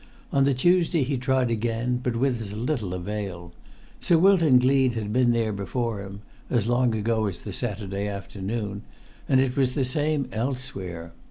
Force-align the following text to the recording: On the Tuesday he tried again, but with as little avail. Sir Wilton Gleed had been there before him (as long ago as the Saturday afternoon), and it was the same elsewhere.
On 0.33 0.45
the 0.45 0.55
Tuesday 0.55 1.03
he 1.03 1.15
tried 1.15 1.51
again, 1.51 1.99
but 2.01 2.15
with 2.15 2.41
as 2.41 2.53
little 2.53 2.95
avail. 2.95 3.53
Sir 3.99 4.17
Wilton 4.17 4.57
Gleed 4.57 4.95
had 4.95 5.13
been 5.13 5.29
there 5.31 5.53
before 5.53 6.01
him 6.01 6.23
(as 6.49 6.65
long 6.67 6.95
ago 6.95 7.27
as 7.27 7.37
the 7.37 7.53
Saturday 7.53 8.07
afternoon), 8.07 8.81
and 9.29 9.39
it 9.39 9.55
was 9.55 9.75
the 9.75 9.85
same 9.85 10.27
elsewhere. 10.31 11.13